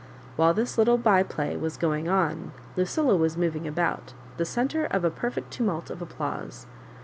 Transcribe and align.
While 0.35 0.55
this 0.55 0.79
little 0.79 0.97
by 0.97 1.21
play 1.21 1.55
was 1.55 1.77
going 1.77 2.09
on, 2.09 2.53
Lucilla 2.75 3.15
was 3.15 3.37
moving 3.37 3.67
about, 3.67 4.15
the 4.37 4.45
centre 4.45 4.85
of 4.85 5.05
a 5.05 5.11
perfect 5.11 5.51
tumult 5.53 5.91
of 5.91 6.01
applause. 6.01 6.65